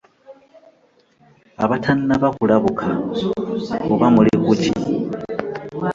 Abatannaba 1.63 2.27
kulabuka 2.35 2.87
oba 3.93 4.07
muli 4.15 4.33
ku 4.45 4.51
ki? 4.61 4.71